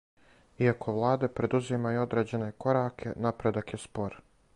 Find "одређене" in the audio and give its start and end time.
2.05-2.47